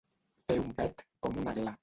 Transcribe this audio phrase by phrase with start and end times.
[0.51, 1.77] Fer un pet com una gla.